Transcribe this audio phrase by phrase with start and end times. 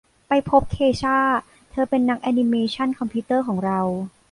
[0.27, 1.19] ไปพบเคช่า
[1.71, 3.79] เธอเป็นนักแอนนิเมชั่นคอมพิวเตอร์ของเรา